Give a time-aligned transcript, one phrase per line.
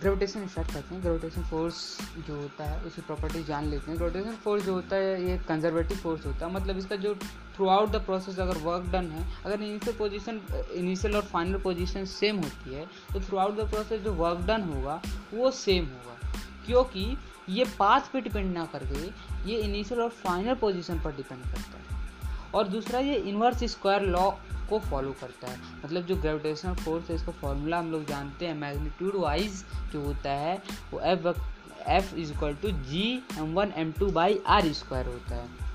[0.00, 1.76] Gravitation effect करते हैं। Gravitation force
[2.26, 5.96] जो होता है उसकी प्रॉपर्टी जान लेते हैं। ग्रेविटेशन फोर्स जो होता है, ये कंजर्वेटिव
[5.96, 7.14] फोर्स होता है। मतलब इसका जो
[7.56, 10.40] थ्रू आउट द प्रोसेस अगर वर्क डन है, अगर इनिशियल पोजीशन
[10.74, 14.62] इनिशियल और फाइनल पोजीशन सेम होती है तो थ्रू आउट द प्रोसेस जो वर्क डन
[14.62, 15.00] होगा,
[15.34, 16.32] वो सेम होगा।
[16.66, 17.16] क्योंकि
[17.48, 19.06] ये पाथ पे डिपेंड ना करके,
[19.50, 22.00] ये इनिशियल और फाइनल पोजीशन पर डिपेंड करता है।
[22.54, 24.30] और दूसरा, ये इन्वर्स स्क्वायर लॉ
[24.70, 28.54] को फॉलो करता है। मतलब जो ग्रेविटेशनल फोर्स है, इसका फॉर्मूला हम लोग जानते हैं
[28.56, 31.26] मैग्नीट्यूड वाइज जो होता है, वो F
[31.88, 35.68] F is equal to G M one M two by R square होता है।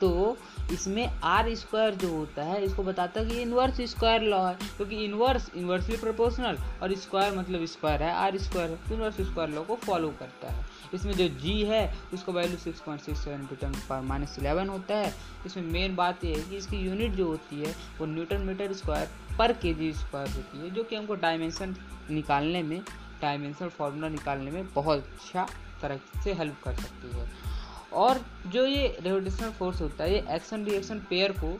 [0.00, 0.36] तो
[0.72, 5.04] इसमें आर स्क्वायर जो होता है, इसको बताता है कि इनवर्स स्क्वायर लॉ है, क्योंकि
[5.04, 9.76] इन्वर्स इनवर्सली प्रोपोर्शनल और स्क्वायर मतलब स्क्वायर है आर स्क्वायर है इन्वर्स स्क्वायर लॉ को
[9.76, 11.82] फॉलो करता है। इसमें जो जी है,
[12.14, 15.14] उसका value six point six seven ten पर माइनस इलेवन होता है।
[15.46, 19.08] इसमें मेन बात यह है कि इसकी यूनिट जो होती है, वो न्यूटन मीटर स्क्वायर
[19.38, 21.76] पर के जी स्क्वायर होती है, जो कि हमको डायमेंशन
[22.10, 22.80] निकालने में
[23.22, 25.46] डायमेंशन फार्मूला निकालने में बहुत अच्छा
[25.82, 27.47] तरह से हेल्प कर सकती है।
[27.92, 31.58] और जो ये रेवोल्यूशनल फोर्स होता है, ये एक्शन रिएक्शन पेयर को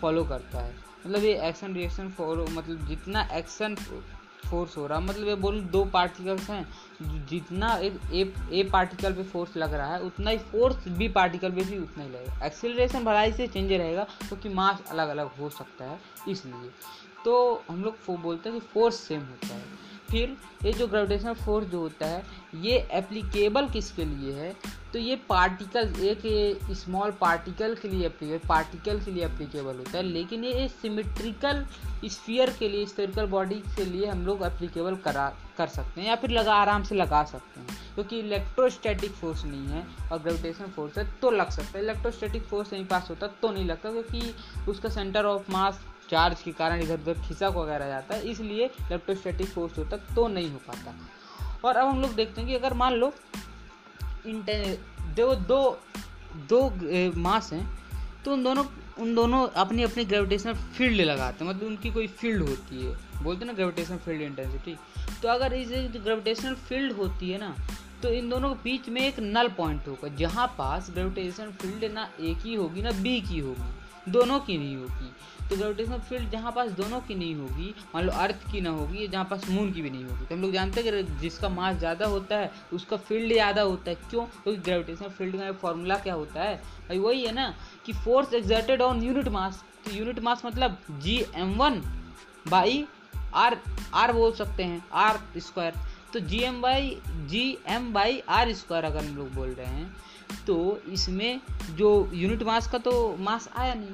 [0.00, 0.74] फॉलो करता है।
[1.06, 3.74] मतलब ये एक्शन रिएक्शन फॉलो मतलब जितना एक्शन
[4.44, 6.66] फोर्स हो रहा मतलब ये बोल दो पार्टिकल्स हैं,
[7.26, 11.50] जितना एक ए ए पार्टिकल पे फोर्स लग रहा है, उतना ही फोर्स बी पार्टिकल
[11.50, 15.30] पे भी उतना ही लगेगा। एक्सिलरेशन भलाई से चेंज रहेगा, क्योंकि तो मास अलग अलग
[15.40, 16.70] हो सकता है, इसलिए।
[17.24, 19.62] तो हम लोग बोलते हैं कि फोर्स सेम होता है।
[20.14, 22.22] फिर ये जो ग्रेविटेशनल फोर्स जो होता है,
[22.56, 24.54] ये एप्लीकेबल किसके लिए है?
[24.92, 30.02] तो ये पार्टिकल एक स्मॉल पार्टिकल के लिए एप्लीकेबल पार्टिकल के लिए एप्लीकेबल होता है,
[30.02, 31.64] लेकिन ये सिमेट्रिकल
[32.06, 35.26] स्फीयर के लिए स्पेरिकल बॉडी के लिए हम लोग एप्लीकेबल करा,
[35.58, 39.66] कर सकते हैं, या फिर लगा, आराम से लगा सकते हैं, क्योंकि इलेक्ट्रोस्टैटिक फोर्स नहीं
[39.68, 43.50] है और ग्रेविटेशन फोर्स है तो लग सकता है इलेक्ट्रोस्टैटिक फोर्स नहीं पास होता तो
[43.50, 45.80] नहीं लगता, क्योंकि उसका सेंटर ऑफ़ मास
[46.14, 50.50] चार्ज के कारण इधर उधर खिसक वगैरह जाता है, इसलिए इलेक्ट्रोस्टैटिक फोर्स होता तो नहीं
[50.50, 50.94] हो पाता।
[51.64, 53.12] और अब हम लोग देखते हैं कि अगर मान लो
[55.16, 55.58] दो दो
[56.50, 56.60] दो
[57.20, 57.66] मास हैं
[58.24, 58.64] तो उन दोनों
[59.00, 63.40] उन दोनों अपनी अपनी ग्रेविटेशनल फ़ील्ड लगाते हैं मतलब उनकी कोई फ़ील्ड होती है। बोलते
[63.40, 64.76] हैं ना ग्रेविटेशनल फ़ील्ड इंटेंसिटी
[65.22, 67.54] तो अगर इस ग्रेविटेशनल फ़ील्ड होती है ना
[68.02, 72.08] तो इन दोनों के बीच में एक नल पॉइंट होगा, जहाँ पास ग्रेविटेशन फ़ील्ड ना
[72.20, 73.70] ए की होगी, ना बी की होगी,
[74.10, 75.12] दोनों की नहीं होगी।
[75.50, 79.08] तो ग्रेविटेशनल फ़ील्ड जहाँ पास दोनों की नहीं होगी, मान लो अर्थ की ना होगी
[79.08, 81.76] जहाँ पास मून की भी नहीं होगी। तो हम लोग जानते हैं कि जिसका मास
[81.78, 84.24] ज़्यादा होता है, उसका फ़ील्ड ज़्यादा होता है, क्यों?
[84.24, 86.56] क्योंकि तो ग्रेविटेशनल फ़ील्ड का फॉर्मूला क्या होता है?
[86.88, 87.54] भाई वही है ना
[87.86, 91.80] कि force exerted on unit mass तो यूनिट मास मतलब G M one
[92.48, 92.84] by
[93.34, 93.56] R
[93.94, 95.74] R बोल सकते हैं आर स्क्वायर
[96.12, 96.96] तो G M by
[97.28, 100.56] G M by R square अगर हम लोग बोल रहे हैं तो
[100.88, 101.40] इसमें
[101.70, 103.92] जो यूनिट मास का तो मास आया नहीं।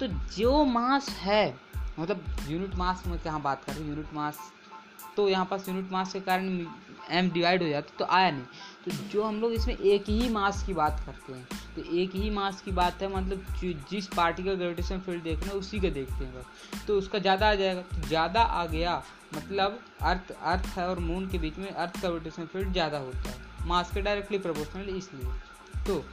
[0.00, 0.06] तो
[0.36, 1.54] जो मास है
[1.98, 4.38] मतलब यूनिट मास में क्या बात कर रहे हैं यूनिट मास
[5.16, 6.66] तो यहाँ पास यूनिट मास के कारण
[7.10, 8.44] एम डिवाइड हो जाता तो आया नहीं।
[8.84, 11.46] तो जो हम लोग इसमें एक ही मास की बात करते हैं
[11.76, 15.48] तो एक ही मास की बात है मतलब जिस पार्टी का ग्रेविटेशन फ़ील्ड देख रहे
[15.48, 19.02] हैं, उसी का देखते हैं बस। तो उसका ज़्यादा आ जाएगा तो ज़्यादा आ गया
[19.34, 23.30] मतलब अर्थ अर्थ है और मून के बीच में अर्थ का ग्रेविटेशन फ़ील्ड ज़्यादा होता
[23.30, 25.32] है मास के डायरेक्टली प्रोपोर्शनल इसलिए।
[25.86, 26.04] तो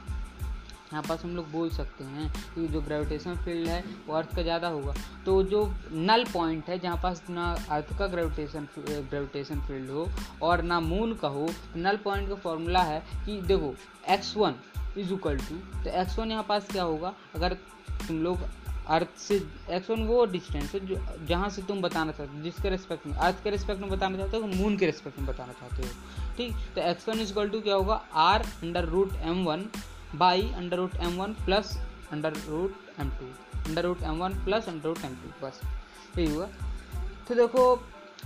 [0.92, 4.42] यहाँ पास हम लोग बोल सकते हैं कि जो ग्रेविटेशन फ़ील्ड है, वो अर्थ का
[4.42, 4.94] ज़्यादा होगा।
[5.26, 10.08] तो जो नल पॉइंट है, जहाँ पास ना अर्थ का ग्रेविटेशन ग्रेविटेशन फ़ील्ड हो
[10.42, 13.74] और ना मून का हो नल पॉइंट का फॉर्मूला है कि देखो
[14.08, 14.54] X one
[14.98, 17.14] is equal to तो एक्स वन यहाँ पास क्या होगा?
[17.34, 17.54] अगर
[18.08, 18.38] तुम लोग
[18.88, 19.36] अर्थ से
[19.70, 23.14] एक्स वन वो डिस्टेंस है, जो, जहाँ से तुम बताना चाहते हो, जिसके रिस्पेक्ट में
[23.14, 25.88] अर्थ के रिस्पेक्ट में बताना चाहते हो मून के रिस्पेक्ट में बताना चाहते हो।
[26.36, 26.54] ठीक?
[26.74, 27.94] तो X one is equal to क्या होगा?
[28.14, 29.66] R under root M one
[30.14, 31.76] by under root M one plus
[32.12, 33.26] under root M two
[33.66, 35.60] under root M one plus under root M two बस।
[36.18, 36.46] यही हुआ।
[37.28, 37.64] तो देखो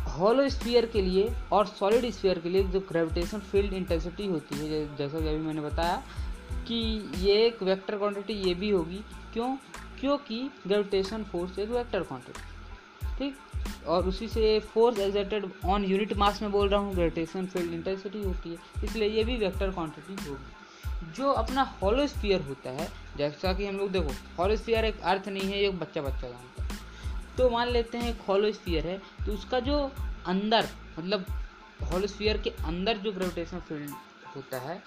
[0.09, 4.97] हॉलो स्फीयर के लिए और सॉलिड स्फीयर के लिए जो ग्रेविटेशन फ़ील्ड इंटेंसिटी होती है
[4.97, 6.03] जैसा कि अभी मैंने बताया
[6.69, 6.77] कि
[7.17, 9.01] ये एक वेक्टर क्वांटिटी ये भी होगी।
[9.33, 9.57] क्यों?
[10.01, 13.37] क्योंकि ग्रेविटेशन फोर्स एक वेक्टर क्वांटिटी ठीक?
[13.87, 18.23] और उसी से force exerted on unit mass में बोल रहा हूँ ग्रेविटेशन फ़ील्ड इंटेंसिटी
[18.23, 20.52] होती है। इसलिए ये भी वेक्टर क्वांटिटी होगी।
[21.17, 25.59] जो अपना हॉलोस्फियर होता है, जैसा कि हम लोग देखो हॉलोस्फियर एक अर्थ नहीं है,
[25.59, 26.81] एक बच्चा बच्चा जानता है
[27.37, 29.79] तो मान लेते हैं एक हॉलोस्फियर है तो उसका जो
[30.27, 30.69] अंदर
[30.99, 31.25] मतलब
[31.93, 33.91] हॉलोस्फियर के अंदर जो ग्रेविटेशनल फ़ील्ड
[34.37, 34.83] होता है,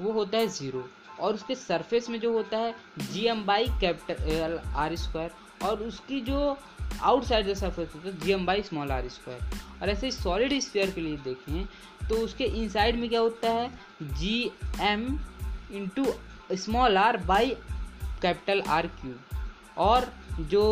[0.00, 0.88] वो होता है ज़ीरो
[1.20, 2.74] और उसके सरफेस में जो होता है
[3.12, 5.30] G M by capital R square
[5.66, 6.56] और उसकी जो
[7.02, 9.40] आउटसाइड जो सरफेस होता है G M by small R square
[9.82, 13.70] और ऐसे ही सॉलिड स्फीयर के लिए देखें तो उसके इनसाइड में क्या होता है
[14.02, 14.50] G
[14.80, 15.06] M
[15.72, 16.06] into
[16.56, 17.56] small R by
[18.22, 19.38] capital R cube
[19.78, 20.64] और जो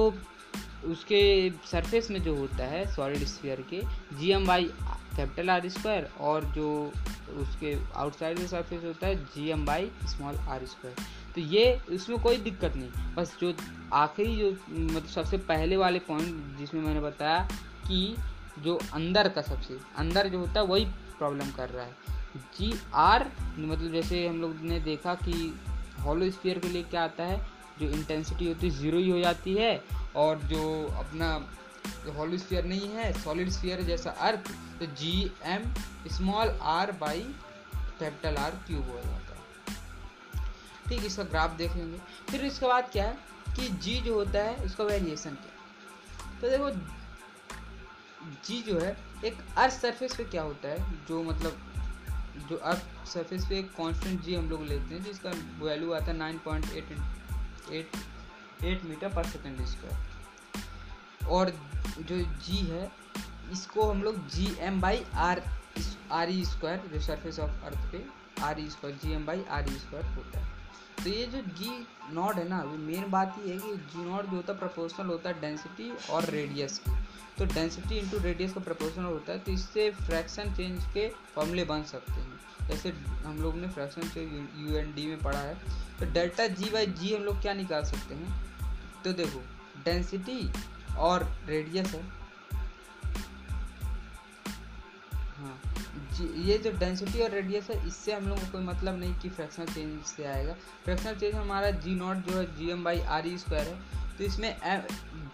[0.84, 3.80] उसके सरफेस में जो होता है सॉलिड स्फीयर के
[4.18, 4.64] G M by
[5.16, 6.92] capital R square और जो
[7.36, 10.96] उसके आउटसाइड का सरफेस होता है G M by small R square
[11.34, 13.52] तो ये इसमें कोई दिक्कत नहीं। बस जो
[13.92, 17.38] आखिरी जो मतलब सबसे पहले वाले पॉइंट जिसमें मैंने बताया
[17.88, 18.16] कि
[18.58, 20.84] जो अंदर का सबसे, अंदर जो होता है वही
[21.18, 25.60] प्रॉब्लम कर रहा है। जी आर मतलब जैसे हम लोग ने देखा कि
[26.00, 27.46] हॉलो स्फीयर के लिए क्या आता है?
[27.80, 29.84] जो इंटेंसिटी होती है ज़ीरो ही हो जाती है
[30.16, 30.62] और जो
[30.98, 31.50] अपना
[32.16, 34.50] हॉलो स्फीयर नहीं है सॉलिड स्फीयर जैसा अर्थ
[34.80, 35.74] तो G M
[36.12, 37.20] small R by
[38.00, 39.76] capital R cube हो जाता है।
[40.88, 41.98] ठीक, इसका ग्राफ देख लेंगे।
[42.30, 43.18] फिर इसके बाद क्या है
[43.56, 45.54] कि जी जो होता है, उसका वेरिएशन क्या
[46.40, 46.70] तो देखो
[48.46, 51.06] जी जो है, एक अर्थ सरफेस पे क्या होता है?
[51.08, 51.62] जो मतलब
[52.48, 55.30] जो अर्थ सरफेस पे एक कांस्टेंट जी हम लोग लेते हैं, जिसका
[55.64, 56.90] वैल्यू आता है nine point eight
[57.72, 57.96] eight
[58.64, 61.50] eight metre पर सेकेंड स्क्वायर और
[61.98, 62.90] जो जी है,
[63.52, 65.42] इसको हम लोग G M by R
[66.12, 68.04] R E square जो सरफेस ऑफ़ अर्थ पे
[68.44, 70.54] R E square G M by R E square होता है।
[71.02, 71.70] तो ये जो जी
[72.12, 75.06] नॉट है ना वो मेन बात ये है कि जी नॉट जो होता है प्रोपोर्शनल
[75.06, 76.80] होता है डेंसिटी और रेडियस
[77.38, 81.82] तो डेंसिटी इंटू रेडियस का प्रोपोर्शनल होता है तो इससे फ्रैक्शन चेंज के फॉर्मूले बन
[81.82, 82.90] सकते हैं। जैसे
[83.24, 85.54] हम लोग ने fraction change U N D में पढ़ा है।
[86.00, 88.40] तो डेल्टा जी बाई जी हम लोग क्या निकाल सकते हैं?
[89.04, 89.42] तो देखो
[89.84, 90.50] डेंसिटी
[90.98, 92.02] और रेडियस है।
[96.44, 99.66] ये जो डेंसिटी और रेडियस है, इससे हम लोग को कोई मतलब नहीं कि फ्रैक्शनल
[99.66, 100.52] चेंज से आएगा।
[100.84, 103.78] फ्रैक्शनल चेंज हमारा जी नॉट जो है G M by R E square है।
[104.18, 104.82] तो इसमें M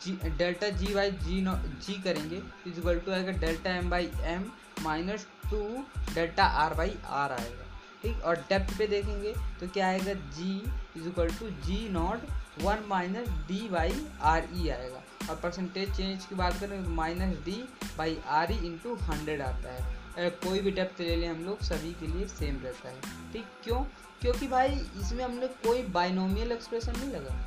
[0.04, 1.54] G delta G by G naught
[1.86, 4.50] G करेंगे, इज़ इक्वल टू आएगा delta M by M
[4.82, 7.70] minus two delta R by R आएगा।
[8.02, 8.22] ठीक?
[8.22, 10.12] और डेप्थ पे देखेंगे तो क्या आएगा?
[10.12, 10.56] G
[10.96, 12.28] is equal to G naught
[12.62, 17.36] one minus D by R E आएगा। और परसेंटेज चेंज की बात करें तो minus
[17.44, 17.62] D
[17.98, 21.92] by R E into hundred आता है। कोई भी डेप्थ ले लें हम लोग, सभी
[21.92, 23.00] के लिए सेम रहता है।
[23.32, 23.44] ठीक?
[23.64, 23.82] क्यों?
[24.20, 24.68] क्योंकि भाई,
[25.00, 27.38] इसमें हमने कोई बाइनोमियल एक्सप्रेशन नहीं लगा।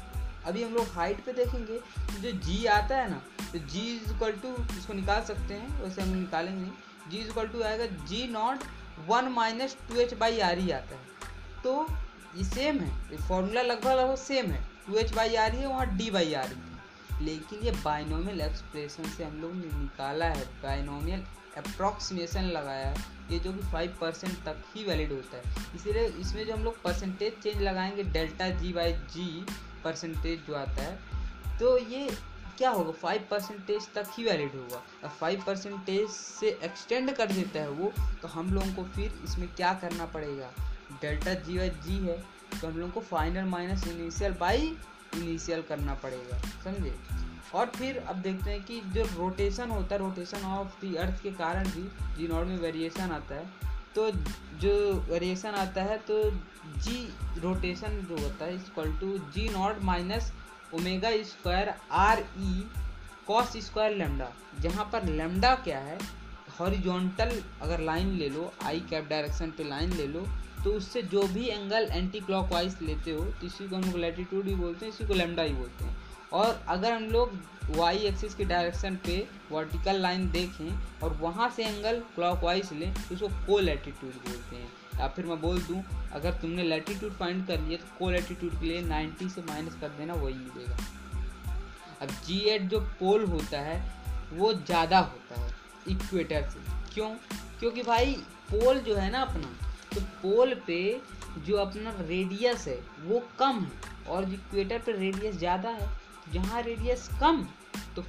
[0.45, 3.21] अभी हम लोग हाइट पे देखेंगे तो जो जी आता है ना
[3.51, 7.29] तो जी इज़ इक्वल टू इसको निकाल सकते हैं, वैसे हम निकालेंगे। नहीं जी इज़
[7.29, 8.63] इक्वल टू आएगा G naught
[9.07, 11.31] one minus two H by R ही आता है।
[11.63, 11.87] तो
[12.37, 15.67] ये सेम है। ये फॉर्मूला लगभग लगभग सेम है। टू एच बाई आर ही है,
[15.67, 16.73] वहाँ डी बाई आर ही
[17.21, 21.23] लेकिन ये बाइनोमियल एक्सप्रेशन से हम लोग ने निकाला है बाइनोमियल
[21.57, 22.93] अप्रॉक्सीमेशन लगाया,
[23.31, 26.81] ये जो कि फाइव परसेंट तक ही वैलिड होता है। इसीलिए इसमें जो हम लोग
[26.81, 29.45] परसेंटेज चेंज लगाएँगे delta G by G
[29.83, 32.09] percentage जो आता है तो ये
[32.57, 32.91] क्या होगा?
[32.91, 37.91] फाइव परसेंटेज तक ही वैलिड होगा। और फाइव परसेंटेज से एक्सटेंड कर देता है वो
[38.21, 40.51] तो हम लोगों को फिर इसमें क्या करना पड़ेगा?
[41.01, 42.17] डेल्टा जी बाई जी है
[42.51, 44.75] तो हम लोगों को final minus initial by
[45.15, 46.95] initial करना पड़ेगा। समझे?
[47.53, 51.31] और फिर अब देखते हैं कि जो रोटेशन होता है रोटेशन ऑफ़ दी अर्थ के
[51.33, 51.83] कारण भी
[52.17, 53.45] जी नॉट में वेरिएशन आता है।
[53.95, 54.09] तो
[54.59, 54.71] जो
[55.09, 56.23] वेरिएशन आता है तो
[56.79, 56.97] जी
[57.39, 60.31] रोटेशन जो होता है equal to G naught minus
[60.73, 62.63] omega square R E
[63.27, 64.31] cos square lambda
[64.61, 65.97] जहाँ पर लेमडा क्या है?
[66.59, 67.31] हॉरिजॉन्टल
[67.61, 70.25] अगर लाइन ले लो आई कैप डायरेक्शन पे लाइन ले लो
[70.63, 74.43] तो उससे जो भी एंगल एंटी क्लॉकवाइज लेते हो तो इसी को हम लोग लेटीट्यूड
[74.45, 75.97] भी बोलते हैं, इसी को लेमडा ही बोलते हैं।
[76.35, 77.31] और अगर हम लोग
[77.69, 79.17] वाई एक्सिस की डायरेक्शन पे
[79.51, 84.69] वर्टिकल लाइन देखें और वहाँ से एंगल क्लॉकवाइज लें तो उसको को लेटीट्यूड बोलते हैं।
[84.99, 88.65] या फिर मैं बोल दूँ, अगर तुमने लेटीट्यूड फाइंड कर लिया तो को लेटीट्यूड के
[88.65, 90.77] लिए 90 से माइनस कर देना, वही मिलेगा।
[92.01, 93.81] अब जी एट जो पोल होता है,
[94.33, 95.51] वो ज़्यादा होता है
[95.87, 96.59] इक्वेटर से।
[96.93, 97.09] क्यों?
[97.59, 98.13] क्योंकि भाई
[98.51, 99.53] पोल जो है ना अपना
[99.93, 101.01] तो पोल पे
[101.37, 105.89] जो अपना रेडियस है, वो कम है, और इक्वेटर पे रेडियस ज़्यादा है।
[106.33, 107.45] जहाँ रेडियस कम
[107.95, 108.03] तो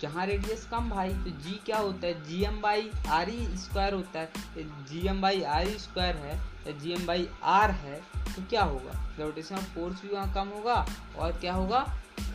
[0.00, 2.24] जहाँ रेडियस कम भाई तो जी क्या होता है?
[2.24, 6.36] G M by R E square होता है। G M by R E square है,
[6.66, 8.92] या जी एम बाई आर है तो क्या होगा?
[9.16, 10.84] ग्रेविटेशनल फोर्स भी वहाँ कम होगा,
[11.18, 11.82] और क्या होगा?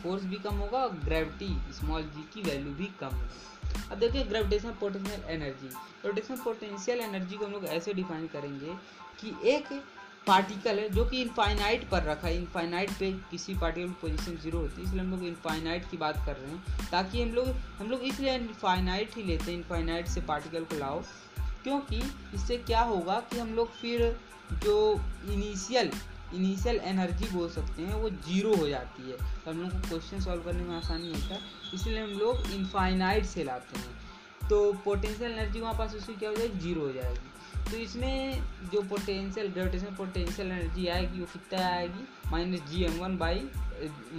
[0.02, 4.24] फोर्स भी कम होगा, और ग्रेविटी स्मॉल जी की वैल्यू भी कम होगी। अब देखिए
[4.24, 8.74] gravitation potential energy gravitation potential energy को हम लोग ऐसे डिफाइन करेंगे
[9.20, 9.72] कि एक
[10.26, 14.58] पार्टिकल है, जो कि इनफाइनाइट पर रखा है। इनफाइनाइट पे किसी पार्टिकल की पोजीशन ज़ीरो
[14.58, 17.90] होती है, इसलिए हम लोग इनफाइनाइट की बात कर रहे हैं। ताकि हम लोग हम
[17.90, 21.02] लोग इसलिए इनफाइनाइट ही लेते हैं इनफाइनाइट से पार्टिकल को लाओ।
[21.62, 22.02] क्योंकि
[22.34, 24.20] इससे क्या होगा कि हम लोग फिर
[24.52, 25.00] जो
[25.32, 25.90] इनिशियल
[26.34, 30.20] इनिशियल एनर्जी बोल सकते हैं, वो ज़ीरो हो जाती है। तो हम लोग को क्वेश्चन
[30.20, 31.40] सॉल्व करने में आसानी होता है,
[31.74, 36.36] इसलिए हम लोग इनफाइनाइट से लाते हैं। तो पोटेंशियल एनर्जी वहाँ पास उसकी क्या हो
[36.36, 36.58] जाएगी?
[36.58, 37.30] ज़ीरो हो जाएगी।
[37.70, 42.06] तो इसमें जो पोटेंशियल ग्रेविटेशन पोटेंशियल एनर्जी आएगी, वो कितना आएगी?
[42.30, 43.48] Minus G M one by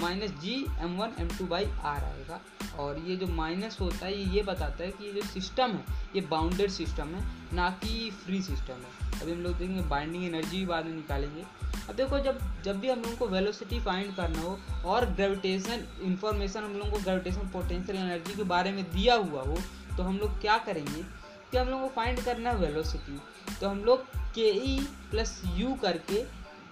[0.02, 2.40] minus G M one M two by R आएगा।
[2.80, 5.84] और ये जो माइनस होता है, ये बताता है कि ये जो सिस्टम है,
[6.16, 10.58] ये बाउंडेड सिस्टम है, ना कि फ्री सिस्टम है। अभी हम लोग देखेंगे बाइंडिंग एनर्जी
[10.58, 11.44] भी बाद में निकालेंगे।
[11.90, 16.64] अब देखो, जब जब भी हम लोगों को वेलोसिटी फाइंड करना हो, और ग्रेविटेशन इंफॉर्मेशन
[16.64, 19.58] हम लोगों को ग्रेविटेशन पोटेंशियल एनर्जी के बारे में दिया हुआ हो
[19.98, 21.04] तो हम लोग क्या करेंगे?
[21.52, 23.20] कि हम लोग को फाइंड करना है वेलोसिटी
[23.60, 24.06] तो हम लोग
[24.36, 24.80] के ई
[25.12, 26.24] प्लस यू करके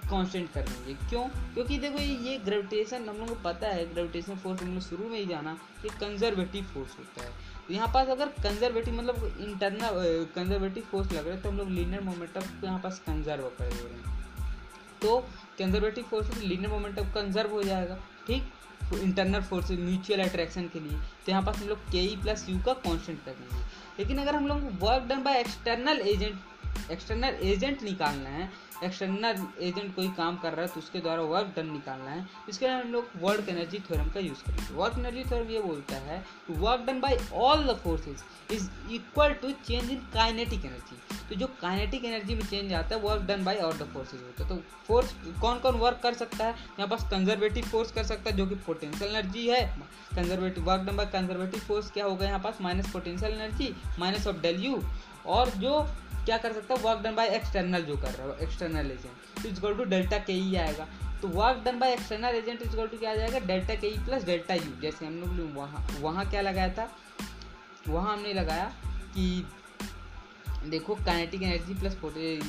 [0.09, 1.23] कांस्टेंट कर लेंगे। क्यों?
[1.53, 5.09] क्योंकि देखो ये ये ग्रेविटेशन हम लोग को पता है ग्रेविटेशन फोर्स हम लोग शुरू
[5.09, 5.51] में ही जाना
[5.85, 7.31] ये कंजर्वेटिव फोर्स होता है।
[7.67, 11.69] तो यहाँ पास अगर कंजर्वेटिव मतलब इंटरनल कंजर्वेटिव फोर्स लग रहा है तो हम लोग
[11.69, 14.17] लीनियर मोमेंटम को यहाँ पास कंजर्व कर दे रहे हैं।
[15.01, 15.17] तो
[15.59, 18.43] conservative force linear momentum conserve हो जाएगा, ठीक?
[18.93, 22.59] इंटरनल फोर्स म्यूचुअल अट्रैक्शन के लिए। तो यहाँ पास हम लोग के ई प्लस यू
[22.65, 23.63] का कॉन्स्टेंट करेंगे
[23.99, 28.49] लेकिन अगर हम लोग work done by external agent external agent निकालना है
[28.83, 32.67] एक्सटर्नल एजेंट कोई काम कर रहा है तो उसके द्वारा वर्क डन निकालना है। इसके
[32.67, 36.23] लिए हम लोग वर्क एनर्जी थ्योरम का यूज़ करेंगे। वर्क एनर्जी थ्योरम ये बोलता है
[36.51, 40.97] work done by all the forces is equal to change in kinetic energy
[41.29, 44.43] तो जो काइनेटिक एनर्जी में चेंज आता है work done by all the forces होता
[44.43, 46.51] है। तो फोर्स कौन कौन वर्क कर सकता है?
[46.51, 49.61] यहाँ पास कंजर्वेटिव फोर्स कर सकता है, जो कि पोटेंशियल एनर्जी है।
[50.15, 52.57] Conservative work done by conservative force क्या होगा यहाँ पास?
[52.61, 54.81] Minus potential energy minus of del U
[55.25, 55.87] और जो
[56.25, 59.47] क्या कर सकता है वर्क डन बाय एक्सटर्नल जो कर रहा है external agent is
[59.47, 60.87] equal to delta K E आएगा.
[61.21, 63.39] तो work done by external agent is equal to क्या आ जाएगा?
[63.39, 66.95] Delta K E plus delta U जैसे हम लोग वहाँ वहाँ क्या लगाया था?
[67.87, 69.47] वहाँ हमने लगाया कि
[70.65, 71.97] देखो kinetic energy plus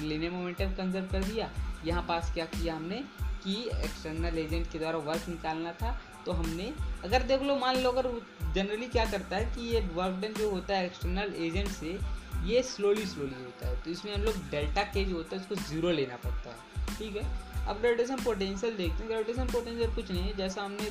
[0.02, 1.50] linear momentum conserve कर दिया.
[1.84, 3.04] यहाँ पास क्या किया हमने?
[3.44, 6.02] कि एक्सटर्नल एजेंट के द्वारा वर्क निकालना था.
[6.26, 6.74] तो हमने,
[7.04, 8.08] अगर देख लो, मान लो, अगर
[8.52, 11.98] जनरली क्या करता है कि ये वर्क डन जो होता है एक्सटर्नल एजेंट से
[12.44, 15.54] ये स्लोली स्लोली होता है। तो इसमें हम लोग डेल्टा के जो होता है, उसको
[15.54, 17.24] ज़ीरो लेना पड़ता है। ठीक है?
[17.66, 20.90] अब ग्रेविटेशन पोटेंशियल देखते हैं। ग्रेविटेशन पोटेंशियल कुछ नहीं है। जैसा हमने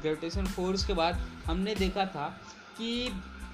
[0.00, 1.14] ग्रेविटेशन फोर्स के बाद
[1.46, 2.28] हमने देखा था
[2.78, 3.06] कि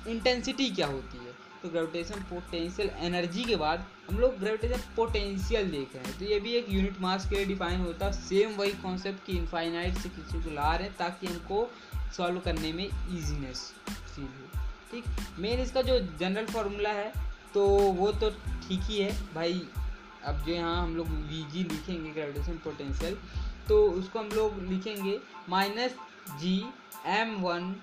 [0.08, 5.94] इंटेंसिटी क्या होती है। तो ग्रेविटेशन पोटेंशियल एनर्जी के बाद हम लोग ग्रेविटेशन पोटेंशियल देख
[5.94, 8.72] रहे हैं। तो ये भी एक यूनिट मास के लिए डिफाइन होता है। सेम वही
[8.72, 11.68] कॉन्सेप्ट की इनफाइनाइट से किसी को ला रहे हैं ताकि हमको
[12.16, 14.51] सॉल्व करने में ईजीनेस फील हो।
[14.92, 15.04] ठीक।
[15.40, 17.12] मेन इसका जो जनरल फार्मूला है
[17.54, 19.62] तो वो तो ठीक ही है। भाई,
[20.24, 23.16] अब जो यहाँ हम लोग वी जी लिखेंगे ग्रेविटेशन पोटेंशियल
[23.68, 25.18] तो उसको हम लोग लिखेंगे
[25.48, 25.94] minus
[26.40, 26.56] G
[27.10, 27.74] M one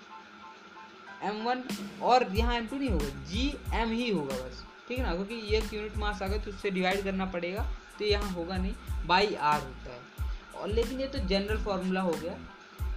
[1.23, 1.63] M one
[2.01, 5.13] और यहाँ एम टू नहीं होगा जी एम ही होगा बस। ठीक है ना?
[5.15, 7.65] क्योंकि एक यूनिट मास आ गया तो उससे डिवाइड करना पड़ेगा
[7.99, 9.99] तो यहाँ होगा नहीं बाई आर होता है।
[10.53, 12.37] और लेकिन ये तो जनरल फार्मूला हो गया।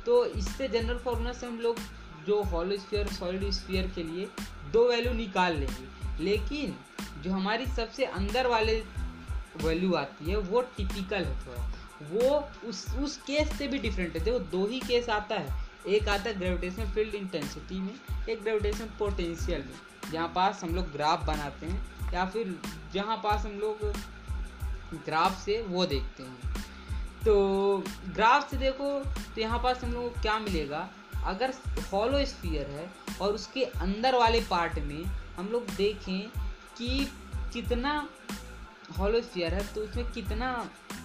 [0.06, 1.78] तो इससे जनरल फार्मूला से हम लोग
[2.26, 4.28] जो हॉलो स्फीयर सॉलिड स्फीयर के लिए
[4.72, 6.76] दो वैल्यू निकाल लेंगे। लेकिन
[7.22, 8.84] जो हमारी सबसे अंदर वाले
[9.56, 11.72] वैल्यू आती है, वो टिपिकल है थोड़ा।
[12.10, 16.08] वो उस उस केस से भी डिफरेंट है। देखो दो ही केस आता है। एक
[16.08, 21.24] आता है ग्रेविटेशन फ़ील्ड इंटेंसिटी में, एक ग्रेविटेशन पोटेंशियल में। जहाँ पास हम लोग ग्राफ
[21.24, 22.60] बनाते हैं, या फिर
[22.94, 23.78] जहाँ पास हम लोग
[25.04, 26.64] ग्राफ से वो देखते हैं।
[27.24, 27.76] तो
[28.14, 30.90] ग्राफ से देखो तो यहाँ पास हम लोग क्या मिलेगा?
[31.24, 31.52] अगर
[31.92, 35.02] हॉलो स्फीयर है और उसके अंदर वाले पार्ट में
[35.36, 36.20] हम लोग देखें
[36.78, 37.08] कि
[37.52, 37.92] कितना
[38.98, 40.52] हॉलो स्फीयर है तो उसमें कितना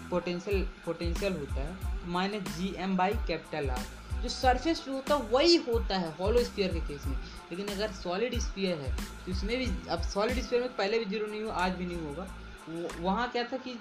[0.09, 3.86] पोटेंशियल पोटेंशियल होता है। Minus G M by capital R
[4.21, 7.17] जो सरफेस पे होता है, वही होता है हॉलो स्फीयर के केस में।
[7.51, 8.95] लेकिन अगर सॉलिड स्फीयर है
[9.25, 12.00] तो उसमें भी, अब सॉलिड स्फीयर में पहले भी ज़ीरो नहीं हुआ, आज भी नहीं
[12.00, 12.27] होगा।
[12.69, 13.77] वहाँ क्या था कि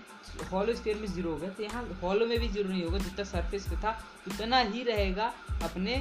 [0.53, 3.25] हॉलो स्फीयर में ज़ीरो हो गया तो यहाँ हॉलो में भी ज़ीरो नहीं होगा, जितना
[3.25, 5.33] सरफेस पे था, उतना ही रहेगा,
[5.65, 5.95] अपने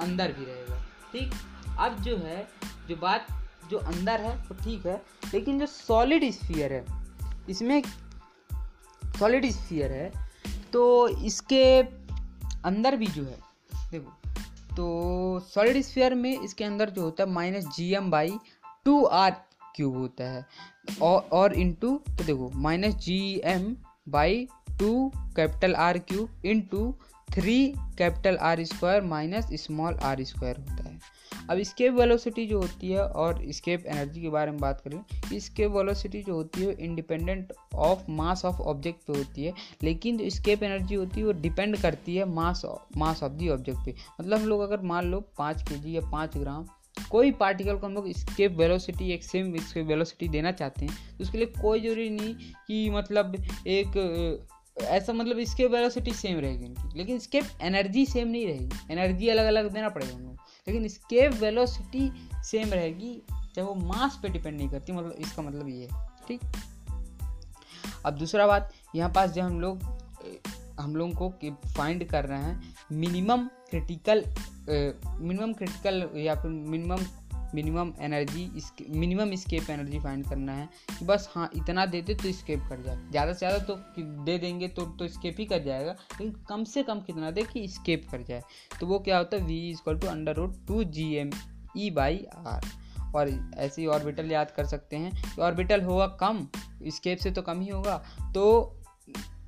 [0.00, 0.80] अंदर भी रहेगा।
[1.12, 1.32] ठीक?
[1.78, 2.46] अब जो है,
[2.88, 3.26] जो बात,
[3.70, 5.00] जो अंदर है, वो ठीक है,
[5.34, 6.84] लेकिन जो सॉलिड स्फीयर है,
[7.48, 7.82] इसमें
[9.18, 10.10] सॉलिड स्फीयर है
[10.72, 11.80] तो इसके
[12.64, 13.38] अंदर भी जो है,
[13.90, 14.86] देखो तो
[15.46, 18.38] सॉलिड स्फीयर में इसके अंदर जो होता है minus G M by
[18.84, 19.30] two R
[19.76, 20.44] cube होता है।
[21.02, 23.76] और, और इंटू तो देखो minus G M
[24.08, 24.46] by
[24.78, 26.94] two capital R cube into
[27.28, 27.66] three
[27.98, 31.14] capital R square minus small R square होता है।
[31.50, 35.70] अब स्केप वेलोसिटी जो होती है और स्केप एनर्जी के बारे में बात करें स्केप
[35.70, 39.52] वेलोसिटी जो होती है independent of mass of object पे होती है
[39.82, 42.62] लेकिन जो स्केप एनर्जी होती है वो डिपेंड करती है मास
[42.96, 46.36] मास ऑफ़ दी ऑब्जेक्ट पे। मतलब हम लोग अगर मान लो पाँच के या पाँच
[46.36, 46.66] ग्राम
[47.10, 51.24] कोई पार्टिकल को हम लोग स्केप वेलोसिटी एक सेम स्केप वेलोसिटी देना चाहते हैं तो
[51.24, 52.34] उसके लिए कोई ज़रूरी नहीं
[52.66, 53.36] कि मतलब
[53.66, 59.28] एक ऐसा मतलब इसके वेलोसिटी सेम रहेगी इनकी लेकिन स्केप एनर्जी सेम नहीं रहेगी। एनर्जी
[59.28, 60.38] अलग अलग देना पड़ेगा लोग
[60.68, 62.10] लेकिन स्केप वेलोसिटी
[62.44, 66.40] सेम रहेगी चाहे वो मास पे डिपेंड नहीं करती मतलब इसका मतलब ये है, ठीक?
[68.06, 69.82] अब दूसरा बात, यहाँ पास जो हम लोग
[70.80, 74.24] हम लोगों को फाइंड कर रहे हैं मिनिमम क्रिटिकल
[74.68, 77.06] मिनिमम क्रिटिकल या फिर minimum
[77.54, 78.50] minimum energy
[78.90, 80.68] minimum escape energy find करना है
[80.98, 83.76] कि बस हाँ इतना दे दे तो स्केप कर जाए ज़्यादा से ज़्यादा तो
[84.24, 87.66] दे देंगे तो तो स्केप ही कर जाएगा, लेकिन कम से कम कितना दे कि
[87.68, 88.42] स्केप कर जाए।
[88.80, 89.42] तो वो क्या होता है?
[89.42, 91.30] V is equal to under root two G M
[91.76, 92.66] E by R
[93.14, 96.46] और ऐसे ही ऑर्बिटल याद कर सकते हैं कि ऑर्बिटल होगा कम
[96.86, 97.96] स्केप से तो कम ही होगा।
[98.34, 98.72] तो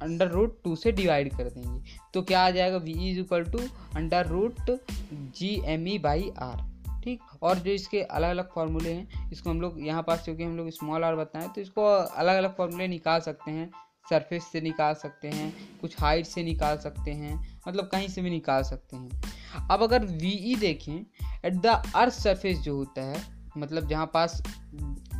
[0.02, 1.80] अंडर रूट टू से डिवाइड कर देंगे।
[2.14, 2.76] तो क्या आ जाएगा?
[2.78, 3.58] V is equal to
[3.96, 4.78] under root
[5.12, 6.66] G M E by R
[7.04, 7.20] ठीक?
[7.42, 10.70] और जो इसके अलग अलग फार्मूले हैं, इसको हम लोग यहाँ पास, क्योंकि हम लोग
[10.70, 13.70] स्मॉल आर बताएँ तो इसको अलग अलग फार्मूले निकाल सकते हैं।
[14.06, 17.34] सरफेस से निकाल सकते हैं, कुछ हाइट से निकाल सकते हैं
[17.68, 21.66] मतलब कहीं से भी निकाल सकते हैं। अब अगर वी ई e देखें एट द
[21.96, 23.20] अर्थ सरफेस जो होता है
[23.58, 24.42] मतलब जहाँ पास,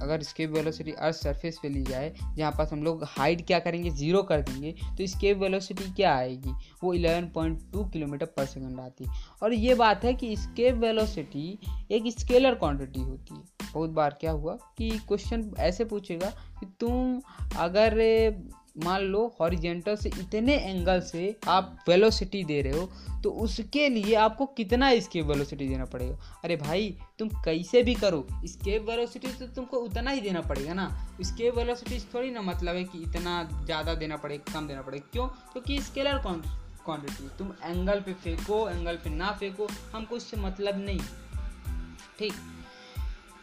[0.03, 3.91] अगर स्केप वेलोसिटी अर्थ सरफेस पे ली जाए, जहाँ पास हम लोग हाइट क्या करेंगे?
[3.91, 6.51] ज़ीरो कर देंगे। तो स्केप वेलोसिटी क्या आएगी?
[6.85, 9.11] वो 11.2 किलोमीटर पर सेकंड आती है।
[9.43, 11.59] और ये बात है कि स्केप वेलोसिटी
[11.91, 17.21] एक स्केलर क्वांटिटी होती है। बहुत बार क्या हुआ कि क्वेश्चन ऐसे पूछेगा कि तुम
[17.57, 17.95] अगर
[18.79, 22.89] मान लो हॉरिजेंटल से इतने एंगल से आप वेलोसिटी दे रहे हो
[23.23, 26.17] तो उसके लिए आपको कितना स्केप वेलोसिटी देना पड़ेगा?
[26.45, 30.89] अरे भाई, तुम कैसे भी करो स्केप वेलोसिटी तो तुमको उतना ही देना पड़ेगा ना।
[31.23, 35.27] स्केप वेलोसिटी थोड़ी ना मतलब है कि इतना ज़्यादा देना पड़ेगा, कम देना पड़ेगा। क्यों?
[35.27, 36.43] क्योंकि तो स्केलर कौन
[36.85, 41.01] क्वान्टिटी तुम एंगल पे फेंको एंगल पे ना फेंको, हमको इससे मतलब नहीं।
[42.19, 42.33] ठीक?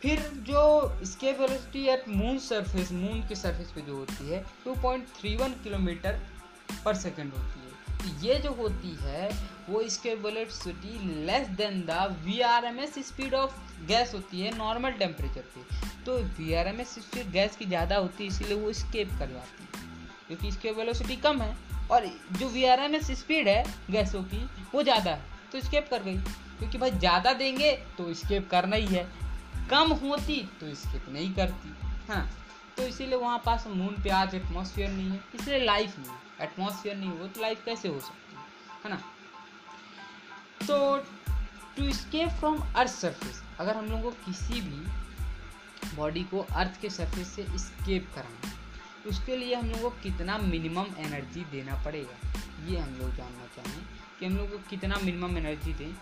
[0.06, 0.62] फिर जो
[1.04, 6.20] escape velocity at moon surface moon के सरफेस पे जो होती है 2.31 किलोमीटर
[6.86, 7.66] पर सेकंड होती है।
[8.00, 9.30] तो ये जो होती है,
[9.70, 13.56] वो escape velocity less than the V R M S speed of
[13.88, 17.98] gas होती है नॉर्मल टेम्परेचर पे। तो V R M S speed gas की ज़्यादा
[17.98, 19.84] होती है, इसीलिए वो स्केप कर जाती है।
[20.28, 21.56] क्योंकि स्केप वेलोसिटी कम है
[21.92, 24.46] और जो V R M S speed है गैसों की,
[24.76, 26.18] वो ज़्यादा है। तो स्केप कर गई।
[26.60, 29.25] क्योंकि भाई ज़्यादा देंगे तो स्केप करना ही है।
[29.70, 31.74] कम होती तो स्किप नहीं करती।
[32.08, 32.28] हाँ
[32.78, 37.10] तो इसीलिए वहाँ पास मून पे आज एटमोसफियर नहीं है, इसलिए लाइफ नहीं एटमोसफियर नहीं
[37.10, 38.44] हो तो लाइफ कैसे हो सकती है
[38.84, 39.02] है ना?
[40.68, 40.98] तो
[41.78, 46.90] to escape from earth surface अगर हम लोगों को किसी भी बॉडी को अर्थ के
[46.90, 48.52] सरफेस से स्केप कराना
[49.04, 52.32] तो उसके लिए हम लोगों को कितना मिनिमम एनर्जी देना पड़ेगा?
[52.68, 53.82] ये हम लोग जानना चाहें
[54.20, 55.94] कि हम लोग को कितना मिनिमम एनर्जी दें।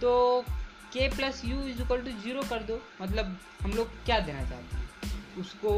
[0.00, 0.44] तो
[0.92, 4.76] K plus U is equal to zero कर दो। मतलब हम लोग क्या देना चाहते
[4.76, 4.88] हैं?
[5.38, 5.72] उसको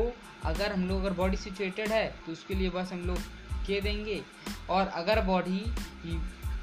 [0.45, 3.19] अगर हम लोग, अगर बॉडी सिचुएटेड है तो उसके लिए बस हम लोग
[3.67, 4.23] के देंगे।
[4.71, 5.65] और अगर बॉडी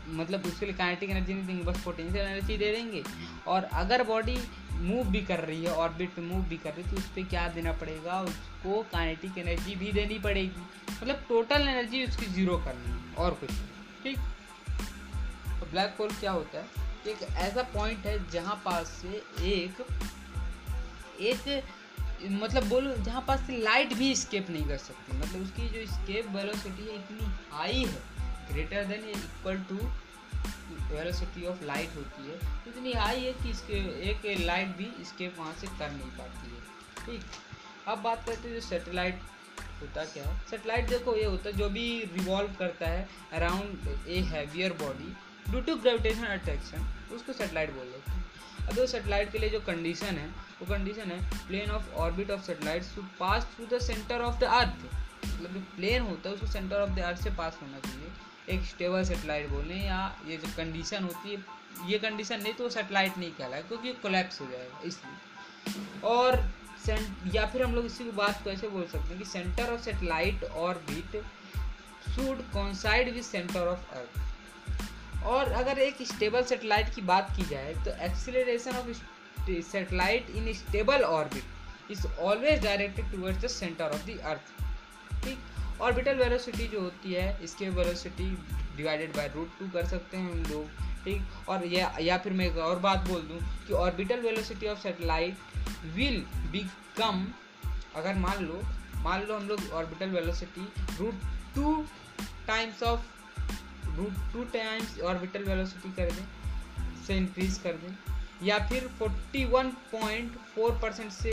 [0.09, 3.03] मतलब उसके लिए काइनेटिक एनर्जी नहीं देंगे, बस पोटेंशियल एनर्जी दे देंगे।
[3.47, 4.37] और अगर बॉडी
[4.73, 7.23] मूव भी कर रही है ऑर्बिट पे मूव भी कर रही है तो उस पर
[7.23, 8.21] क्या देना पड़ेगा?
[8.21, 10.61] उसको काइनेटिक एनर्जी भी देनी पड़ेगी।
[10.93, 13.49] मतलब टोटल एनर्जी उसकी ज़ीरो करनी है, और कुछ
[14.03, 14.17] ठीक?
[15.59, 16.88] तो ब्लैक होल क्या होता है?
[17.07, 19.85] एक ऐसा पॉइंट है जहाँ पास से एक
[21.21, 21.63] एक
[22.23, 26.27] मतलब बोलो, जहाँ पास से लाइट भी स्केप नहीं कर सकती। मतलब उसकी जो स्केप
[26.27, 28.01] वेलोसिटी है इतनी हाई है
[28.51, 29.75] greater than equal to
[30.95, 32.35] velocity of light होती है,
[32.67, 33.77] इतनी हाई है कि इसके,
[34.09, 37.25] एक लाइट भी स्केप वहाँ से कर नहीं पाती है। ठीक?
[37.87, 39.21] अब बात करते हैं जो सेटेलाइट
[39.81, 44.19] होता क्या है। सेटेलाइट देखो, ये होता है जो भी रिवॉल्व करता है around a
[44.27, 45.15] heavier body
[45.49, 50.17] due to gravitation attraction उसको सेटेलाइट बोल देते हैं। अब सेटेलाइट के लिए जो कंडीशन
[50.17, 54.39] है, वो कंडीशन है plane of orbit of satellite to pass through the centre of
[54.39, 54.85] the earth
[55.25, 58.11] मतलब जो प्लेन होता है, उसको सेंटर ऑफ़ द अर्थ से पास होना चाहिए।
[58.49, 61.43] एक स्टेबल सेटेलाइट बोले या ये जो कंडीशन होती है,
[61.87, 66.43] ये कंडीशन नहीं तो वो सेटेलाइट नहीं कहलाए क्योंकि कोलेप्स हो जाएगा, इसलिए। और
[67.35, 69.81] या फिर हम लोग इसी को बात को ऐसे बोल सकते हैं कि centre of
[69.81, 71.21] satellite orbit
[72.15, 74.27] should coincide with centre of earth
[75.25, 79.01] और अगर एक स्टेबल सेटेलाइट की बात की जाए तो acceleration of
[79.71, 84.41] satellite in stable orbit is always directed towards the centre of the earth
[85.23, 85.39] ठीक?
[85.81, 88.29] ऑर्बिटल वेलोसिटी जो होती है, इसके velocity
[88.77, 90.67] divided by root two कर सकते हैं हम लोग।
[91.03, 91.49] ठीक?
[91.49, 95.37] और या या फिर मैं एक और बात बोल दूँ कि orbital velocity of satellite
[95.95, 97.27] will become
[97.95, 98.61] अगर मान लो
[98.95, 101.15] मान लो हम लोग orbital velocity root
[101.55, 101.85] two
[102.47, 103.01] times of
[103.99, 106.25] root two times orbital velocity कर दें,
[107.07, 107.95] से इंक्रीज कर दें,
[108.43, 111.31] या फिर 41.4 परसेंट से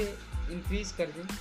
[0.50, 1.36] इंक्रीज कर दें,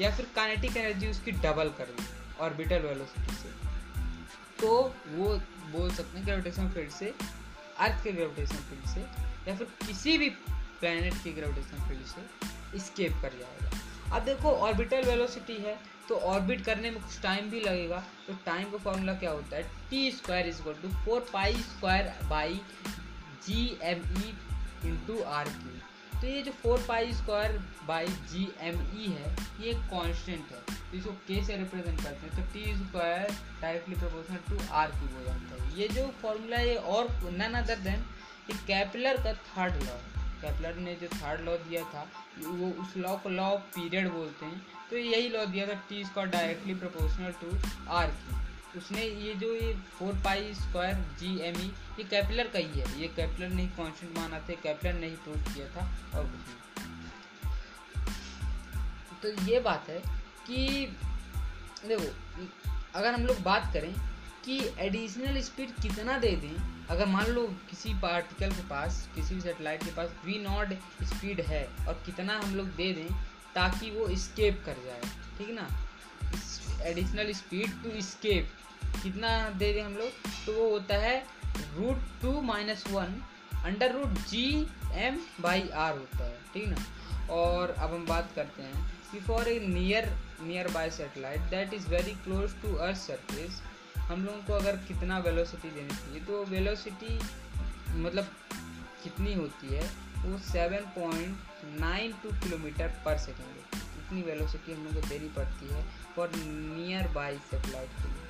[0.00, 2.04] या फिर काइनेटिक एनर्जी उसकी डबल कर दें
[2.40, 3.52] ऑर्बिटल वेलोसिटी से।
[4.60, 4.70] तो
[5.08, 5.28] वो
[5.72, 7.14] बोल सकते हैं ग्रेविटेशन फ़ील्ड से
[7.78, 9.00] अर्थ के ग्रेविटेशन फ़ील्ड से,
[9.48, 10.30] या फिर किसी भी
[10.80, 13.70] प्लैनेट के ग्रेविटेशन फ़ील्ड से स्केप कर जाएगा।
[14.12, 18.70] अब देखो ऑर्बिटल वेलोसिटी है तो ऑर्बिट करने में कुछ टाइम भी लगेगा। तो टाइम
[18.70, 19.62] का फॉर्मूला क्या होता है?
[19.90, 22.60] T square is equal to four pi square by
[23.46, 24.34] G M E
[24.88, 29.70] into R cube तो ये जो four pi square by G M E है, ये
[29.70, 32.36] एक कॉन्स्टेंट है। तो इसको के से रिप्रेजेंट करते हैं?
[32.36, 36.68] तो T square directly proportional to R cube हो जाता है। ये जो फॉर्मूला है,
[36.68, 38.04] ये और नन अदर देन
[38.50, 39.96] ये कैपलर का थर्ड लॉ
[40.44, 42.06] कैपलर ने जो थर्ड लॉ दिया था,
[42.38, 46.04] वो उस लॉ को लॉ ऑफ़ पीरियड बोलते हैं। तो यही लॉ दिया था T
[46.04, 47.58] square directly proportional to
[47.90, 48.42] R cube
[48.76, 51.66] उसने ये जो ये four pi square G M E,
[51.98, 55.16] ये कैपलर का ही है। ये कैपलर ने ही कॉन्स्टेंट माना था, कैपलर ने ही
[55.16, 57.02] प्रूव किया था और कुछ नहीं।
[59.22, 60.00] तो ये बात है
[60.46, 60.86] कि
[61.86, 62.08] देखो,
[62.94, 63.92] अगर हम लोग बात करें
[64.44, 66.86] कि एडिशनल स्पीड कितना दे दें?
[66.86, 70.72] अगर मान लो किसी पार्टिकल के पास, किसी भी सेटेलाइट के पास वी नॉट
[71.04, 73.08] स्पीड है और कितना हम लोग दे दें
[73.54, 75.00] ताकि वो स्केप कर जाए,
[75.38, 75.68] ठीक ना?
[76.82, 78.50] एडिशनल स्पीड टू स्केप
[79.02, 80.10] कितना दे दें हम लोग?
[80.46, 81.18] तो वो होता है
[81.74, 83.22] root two minus one
[83.64, 84.46] under root G
[84.92, 86.84] M by R होता है, ठीक ना?
[87.30, 90.12] और अब हम बात करते हैं कि for a near
[90.68, 93.62] nearby satellite that is very close to earth surface
[93.96, 97.18] हम लोगों को अगर कितना वेलोसिटी देनी चाहिए तो वेलोसिटी
[97.96, 98.28] मतलब
[99.02, 99.82] कितनी होती है,
[100.16, 105.74] वो seven point nine two kilometre per second इतनी वेलोसिटी हम लोग को देनी पड़ती
[105.74, 105.84] है
[106.16, 108.22] फॉर नियर बाई सेटेलाइट के लिए।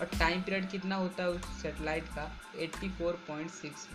[0.00, 2.30] और टाइम पीरियड कितना होता है उस सेटेलाइट का?
[2.56, 3.88] 84.6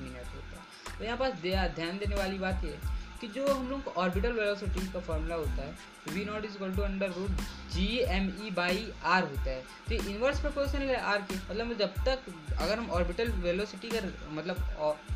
[0.00, 1.32] मिनट होता है। तो यहाँ पास
[1.74, 2.78] ध्यान देने वाली बात ये
[3.24, 7.10] कि जो हम लोग ऑर्बिटल वेलोसिटी का फॉर्मूला होता है V naught is two under
[7.10, 7.40] root
[7.72, 11.94] G M E by R होता है। तो इन्वर्स प्रोपोर्शनल है आर के। मतलब जब
[12.06, 12.18] तक
[12.52, 14.56] अगर हम ऑर्बिटल वेलोसिटी का मतलब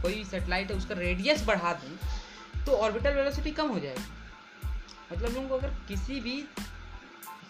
[0.03, 4.05] कोई सेटेलाइट है, उसका रेडियस बढ़ा दें तो ऑर्बिटल वेलोसिटी कम हो जाएगी।
[5.13, 6.43] मतलब लोगों को अगर किसी भी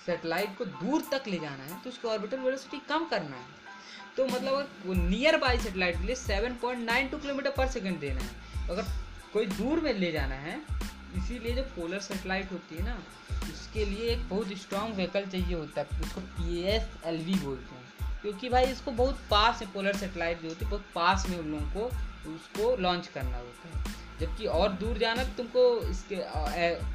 [0.07, 3.47] सेटेलाइट को दूर तक ले जाना है तो उसकी ऑर्बिटल वेलोसिटी कम करना है।
[4.17, 7.99] तो मतलब वो नियर बाई सेटेलाइट के लिए seven point nine two kilometre per second
[8.01, 8.83] देना है, अगर
[9.39, 10.55] कोई दूर में ले जाना है।
[11.17, 12.95] इसीलिए जो पोलर सेटेलाइट होती है ना
[13.45, 17.75] उसके लिए एक बहुत स्ट्रॉन्ग व्हीकल चाहिए होता है। उसको पी एस एल वी बोलते
[17.75, 21.39] हैं। क्योंकि भाई इसको बहुत पास में पोलर सेटेलाइट जो होती है बहुत पास में
[21.39, 26.17] उन लोगों को उसको लॉन्च करना होता है। जबकि और दूर जाना तो तुमको इसके
[26.17, 26.47] आ,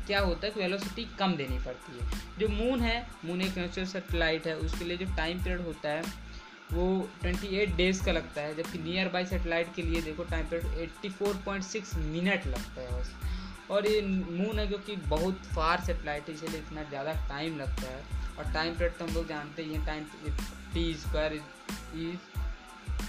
[0.08, 3.88] क्या होता है कि वेलोसिटी कम देनी पड़ती है। जो मून है मून एक नेचुरल
[3.88, 6.04] सेटेलाइट है उसके लिए जो टाइम पीरियड होता है
[6.74, 6.86] वो
[7.24, 11.96] 28 डेज़ का लगता है, जबकि नियर बाई सेटेलाइट के लिए देखो टाइम पीरियड 84.6
[11.98, 13.14] मिनट लगता है बस।
[13.72, 18.02] और ये मून है क्योंकि बहुत फार सेटेलाइट है, इसलिए इतना ज़्यादा टाइम लगता है।
[18.38, 20.06] और टाइम पीरियड तो हम लोग जानते ही हैं time
[20.74, 21.42] T square is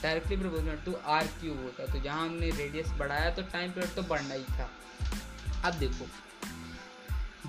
[0.03, 3.94] directly proportional to R cube होता है। तो जहाँ हमने रेडियस बढ़ाया तो टाइम पीरियड
[3.94, 4.68] तो बढ़ना ही था।
[5.64, 6.07] अब देखो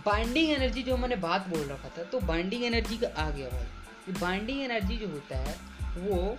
[0.06, 3.65] बाइंडिंग एनर्जी जो मैंने बात बोल रखा था तो बाइंडिंग एनर्जी का आ गया भाई
[4.08, 5.56] ये बाइंडिंग एनर्जी जो होता है
[5.97, 6.38] वो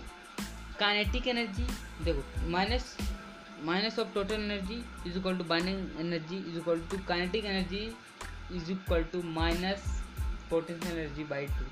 [0.79, 1.67] काइनेटिक एनर्जी
[2.03, 2.95] देखो minus
[3.65, 7.85] minus of total energy is equal to binding energy is equal to kinetic energy
[8.57, 10.01] is equal to minus
[10.49, 11.65] potential energy by two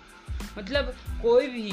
[0.58, 1.72] मतलब कोई भी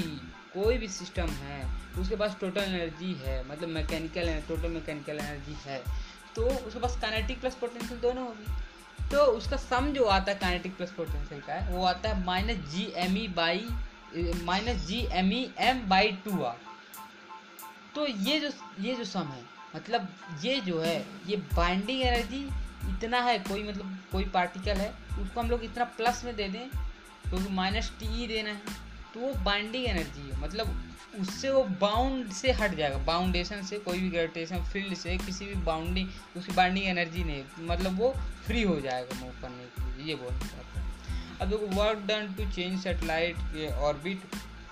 [0.54, 1.60] कोई भी सिस्टम है,
[2.00, 5.80] उसके पास टोटल एनर्जी है मतलब मैकेनिकल टोटल मैकेनिकल एनर्जी है
[6.36, 10.76] तो उसके पास काइनेटिक प्लस पोटेंशियल दोनों होगी। तो उसका सम जो आता है काइनेटिक
[10.76, 13.66] प्लस पोटेंशियल का है, वो आता है minus G M E by
[14.44, 16.56] minus G M E M by two R.
[17.94, 19.42] तो ये जो ये जो सम है
[19.76, 20.08] मतलब
[20.44, 20.98] ये जो है,
[21.28, 22.44] ये बाइंडिंग एनर्जी
[22.90, 26.68] इतना है, कोई मतलब कोई पार्टिकल है, उसको हम लोग इतना प्लस में दे दें,
[26.68, 28.80] क्योंकि तो माइनस टी ई देना है
[29.14, 30.74] तो वो बाइंडिंग एनर्जी है। मतलब
[31.20, 35.54] उससे वो बाउंड से हट जाएगा बाउंडेशन से, कोई भी ग्रेविटेशन फ़ील्ड से, किसी भी
[35.64, 38.14] बाउंडिंग उसकी बाइंडिंग एनर्जी नहीं मतलब वो
[38.46, 40.90] फ्री हो जाएगा मूव करने के लिए, ये बोलना चाहते हैं।
[41.42, 44.22] अब देखो work done to change satellite के ऑर्बिट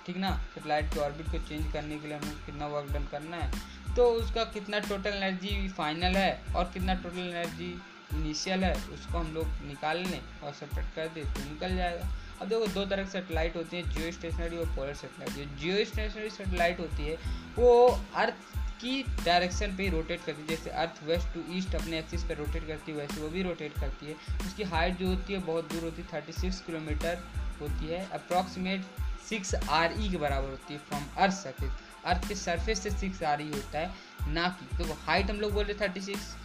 [0.05, 0.29] ठीक ना?
[0.53, 3.51] सेटेलाइट के ऑर्बिट को चेंज करने के लिए हमें कितना वर्क डन करना है?
[3.95, 7.69] तो उसका कितना टोटल एनर्जी फाइनल है और कितना टोटल एनर्जी
[8.13, 12.09] इनिशियल है, उसको हम लोग निकाल लें और सेपरेट कर दें तो निकल जाएगा।
[12.41, 15.85] अब देखो, दो तरह की सेटेलाइट होती है जियो स्टेशनरी और पोलर सेटेलाइट जो जियो
[15.85, 17.17] स्टेशनरी सेटेलाइट होती है,
[17.57, 18.50] वो अर्थ
[18.81, 22.37] की डायरेक्शन पे ही रोटेट करती है, जैसे अर्थ वेस्ट टू ईस्ट अपने एक्सिस पर
[22.37, 24.15] रोटेट करती है, वैसे वो भी रोटेट करती है।
[24.47, 27.23] उसकी हाइट जो होती है, बहुत दूर होती है थर्टी सिक्स किलोमीटर
[27.61, 28.85] होती है। अप्रॉक्सीमेट
[29.29, 31.71] सिक्स आर ई के बराबर होती है फ्रॉम अर्थ सर्फेस
[32.05, 33.91] अर्थ के सर्फेस से सिक्स आर ई होता है,
[34.27, 36.35] ना कि। तो हाइट हम लोग बोल रहे थर्टी सिक्स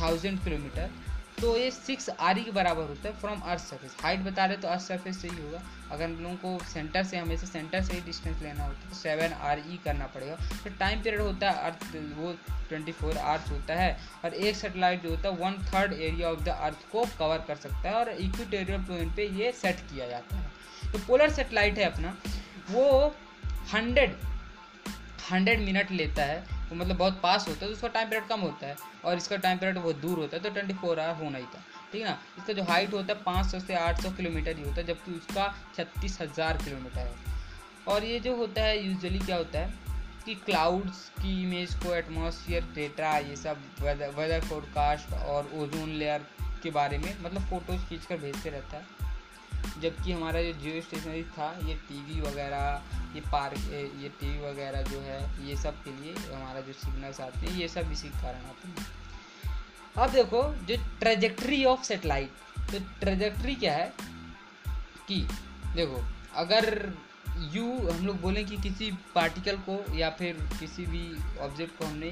[0.00, 0.90] थाउज़ेंड किलोमीटर
[1.40, 4.68] तो ये सिक्स आर के बराबर होता है फ्रॉम अर्थ सर्फेस हाइट बता रहे तो
[4.68, 8.00] अर्थ सर्फेस से ही होगा। अगर हम लोगों को सेंटर से, हमेशा सेंटर से ही
[8.00, 11.64] डिस्टेंस लेना होता है तो सेवन आर ई करना पड़ेगा। तो टाइम पीरियड होता है
[11.64, 11.84] अर्थ
[12.16, 12.32] वो
[12.68, 16.40] ट्वेंटी फोर आवर्स होता है। और एक सेटेलाइट जो होता है one third area of
[16.40, 20.36] the earth को कवर कर सकता है और इक्विटेरियल प्लेन पे ये सेट किया जाता
[20.36, 22.16] है। तो पोलर सेटेलाइट है अपना,
[22.70, 23.14] वो
[23.74, 24.16] हंड्रेड
[25.30, 28.40] हंड्रेड मिनट लेता है। वो मतलब बहुत पास होता है तो उसका टाइम पीरियड कम
[28.40, 31.38] होता है, और इसका टाइम पीरियड बहुत दूर होता है तो ट्वेंटी फोर आवर होना
[31.38, 32.18] ही था, ठीक है ना?
[32.38, 35.12] इसका जो हाइट होता है पाँच सौ से आठ सौ किलोमीटर ही होता है, जबकि
[35.12, 37.32] उसका छत्तीस हज़ार किलोमीटर है।
[37.88, 39.82] और ये जो होता है यूजली क्या होता है
[40.24, 46.26] कि क्लाउड्स की इमेज को एटमॉस्फेयर डेटा ये सब वेदर फोरकास्ट और ओजोन लेयर
[46.62, 49.03] के बारे में मतलब फ़ोटोज़ खींच कर भेजते रहता है।
[49.80, 52.82] जबकि हमारा जो जियो स्टेशनरी था, ये टीवी वगैरह,
[53.14, 53.58] ये पार्क
[54.02, 57.68] ये टीवी वगैरह जो है, ये सब के लिए हमारा जो सिग्नल्स आते हैं ये
[57.68, 58.86] सब इसी कारण आते हैं।
[59.98, 63.92] अब देखो, जो ट्रेजेक्ट्री ऑफ़ सेटेलाइट तो ट्रेजेक्ट्री क्या है?
[65.08, 65.28] कि
[65.74, 66.94] देखो, अगर
[67.38, 72.08] यू, हम लोग बोलें कि किसी पार्टिकल को या फिर किसी भी ऑब्जेक्ट को हमने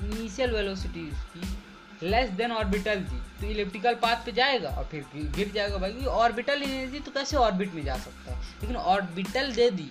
[0.00, 1.40] इनिशियल वेलोसिटी उसकी
[2.02, 5.04] लेस देन ऑर्बिटल दी तो इलेक्ट्रिकल पाथ पे जाएगा और फिर
[5.36, 8.40] गिर जाएगा भाई। ऑर्बिटल एनर्जी तो कैसे ऑर्बिट में जा सकता है?
[8.60, 9.90] लेकिन ऑर्बिटल दे दी,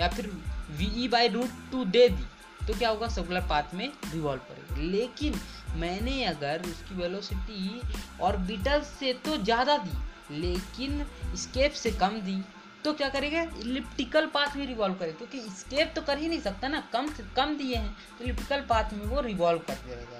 [0.00, 0.26] या फिर
[0.70, 2.24] V E by root two दे दी
[2.66, 3.08] तो क्या होगा?
[3.08, 5.40] सर्कुलर पाथ में रिवॉल्व करेगा। लेकिन
[5.76, 7.80] मैंने अगर उसकी वेलोसिटी
[8.20, 9.98] ऑर्बिटल से तो ज़्यादा दी,
[10.40, 11.04] लेकिन
[11.38, 12.40] स्केप से कम दी
[12.84, 13.40] तो क्या करेगा?
[13.60, 17.24] इलिप्टिकल पाथ में रिवॉल्व करेगा। क्योंकि स्केप तो कर ही नहीं सकता ना। कम से
[17.36, 20.19] कम दिए हैं तो इलिप्टिकल पाथ में वो रिवॉल्व रह जाएगा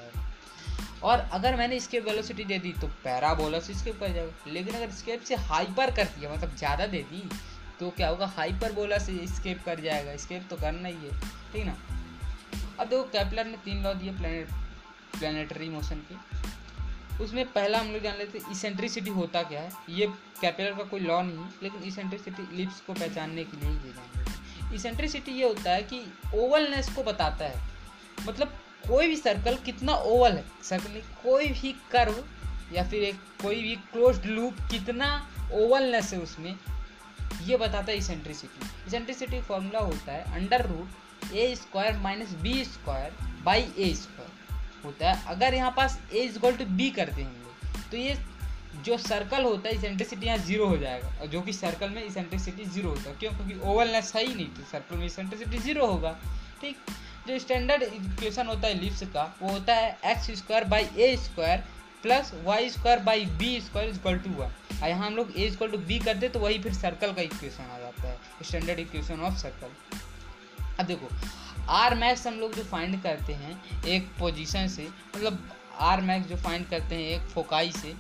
[1.03, 4.91] और अगर मैंने स्केप वेलोसिटी दे दी तो पैराबोला से स्केप कर जाएगा। लेकिन अगर
[4.93, 7.23] स्केप से हाइपर कर दिया मतलब ज़्यादा दे दी
[7.81, 8.27] तो क्या होगा?
[8.29, 11.11] हाइपर बोला से स्केप कर जाएगा। स्केप तो करना ही है,
[11.53, 11.77] ठीक ना?
[12.81, 18.03] अब देखो कैपलर ने तीन लॉ दिए प्लानट प्लानटरी मोशन के। उसमें पहला हम लोग
[18.03, 19.73] जान लेते हैं इसेंट्रिसिटी होता क्या है?
[19.91, 20.07] ये
[20.41, 24.19] कैपिलर का कोई लॉ नहीं है, लेकिन इसेंट्रिसिटी लिप्स को पहचानने के लिए ये जान
[24.19, 26.01] लेते इसेंट्रिसिटी ये होता है कि
[26.37, 27.61] ओवलनेस को बताता है।
[28.21, 28.60] मतलब
[28.91, 32.23] कोई भी सर्कल कितना ओवल है सर्कल कोई भी कर्व
[32.73, 35.09] या फिर एक कोई भी क्लोज लूप कितना
[35.55, 36.55] ओवलनेस है उसमें,
[37.45, 43.13] ये बताता है इसेंट्रिसिटी इसेंट्रिसिटी फॉर्मूला होता है under root A square minus B square
[43.45, 47.97] by A square होता है, अगर यहाँ पास ए इजक्वल टू बी करते हैं तो
[47.97, 48.17] ये
[48.85, 52.65] जो सर्कल होता है इसेंट्रिसिटी यहाँ ज़ीरो हो जाएगा। और जो कि सर्कल में इसेंट्रिसिटी
[52.65, 53.31] ज़ीरो होता है, क्यों?
[53.33, 56.13] क्योंकि ओवलनेस है ही नहीं तो सर्कल में इसेंट्रिसिटी ज़ीरो होगा।
[56.61, 56.77] ठीक?
[57.31, 61.65] जो स्टैंडर्ड इक्वेशन होता है लिप्स का, वो होता है X square by A square
[62.03, 64.51] plus Y square by B square equal to one
[64.83, 67.71] और यहाँ हम लोग ए इजक्वल टू बी करते तो वही फिर सर्कल का इक्वेशन
[67.71, 69.99] आ जाता है स्टैंडर्ड इक्वेशन ऑफ़ सर्कल
[70.81, 71.09] अब देखो
[71.69, 76.37] आर मैक्स हम लोग जो फाइंड करते हैं एक पोजीशन से मतलब आर मैक्स जो
[76.37, 77.95] फाइंड करते हैं एक फोकाई से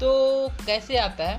[0.00, 1.38] तो कैसे आता है?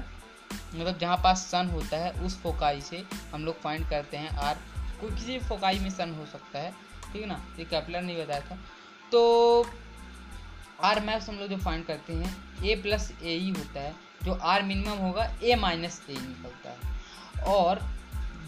[0.75, 3.03] मतलब जहाँ पास सन होता है, उस फोकाई से
[3.34, 4.58] हम लोग फाइंड करते हैं आर
[5.01, 6.85] कोई किसी भी फोकाई में सन हो सकता है
[7.15, 7.45] ठीक है ना?
[7.60, 8.58] ये कैपलर नहीं बताया था।
[9.12, 9.69] तो
[10.84, 14.34] आर मैक्स हम लोग जो फाइंड करते हैं ए प्लस ए ही होता है। जो
[14.34, 16.88] आर मिनिमम होगा ए माइनस ए निकलता है।
[17.43, 17.82] और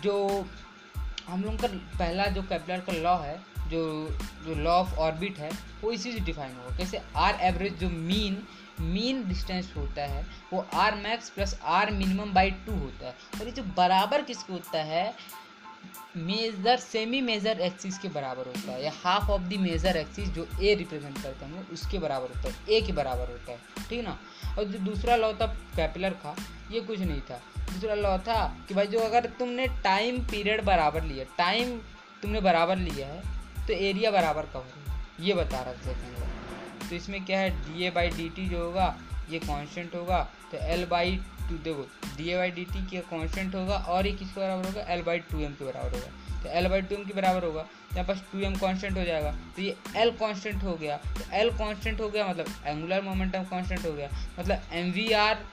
[0.03, 0.45] जो
[1.27, 4.09] हम लोग का पहला जो कैपलर का लॉ है, जो
[4.45, 5.51] जो लॉ ऑफ़ ऑर्बिट है,
[5.81, 7.01] वो इसी से डिफाइन होगा। कैसे?
[7.15, 8.47] आर एवरेज जो मीन
[8.79, 13.45] मीन डिस्टेंस होता है, वो R max plus R minimum by two होता है। और
[13.45, 15.15] ये जो बराबर किसको होता है?
[16.17, 20.47] मेजर सेमी मेजर एक्सिस के बराबर होता है, या half of the major axis जो
[20.61, 24.17] ए रिप्रेजेंट करते हैं उसके बराबर होता है ए के बराबर होता है, ठीक ना?
[24.57, 26.35] और जो दूसरा लॉ था कैपिलर का,
[26.71, 27.41] ये कुछ नहीं था।
[27.73, 31.77] दूसरा लॉ था कि भाई जो अगर तुमने टाइम पीरियड बराबर लिया टाइम
[32.21, 33.21] तुमने बराबर लिया है
[33.67, 37.49] तो एरिया बराबर कवर ये बता रहा था तो इसमें क्या है?
[37.49, 38.95] D A by D T जो होगा
[39.29, 41.87] ये कांस्टेंट होगा तो एल बाई टू देखो
[42.17, 44.81] D A by D T का कांस्टेंट होगा और ये किसके बराबर होगा?
[44.93, 47.61] एल बाई टू एम के बराबर होगा। तो एल बाई टू एम के बराबर होगा
[47.91, 51.49] यहाँ पास टू एम कॉन्स्टेंट हो जाएगा। तो ये एल कॉन्स्टेंट हो गया तो एल
[51.57, 54.09] कॉन्स्टेंट हो गया मतलब एंगुलर मोमेंटम कॉन्स्टेंट हो गया
[54.39, 55.45] मतलब M V R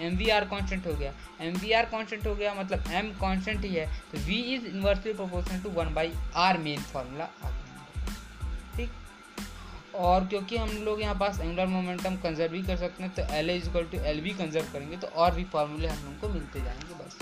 [0.00, 3.64] M V R constant हो गया। एम वी आर कॉन्स्टेंट हो गया मतलब एम कॉन्स्टेंट
[3.64, 7.63] ही है तो V is inversely proportional to one by R main formula आ गया।
[9.96, 13.50] और क्योंकि हम लोग यहाँ पास एंगुलर मोमेंटम कंजर्व भी कर सकते हैं तो L
[13.50, 16.60] is equal to L भी कंजर्व करेंगे तो और भी फॉर्मूले हम लोग को मिलते
[16.60, 17.18] जाएँगे बस।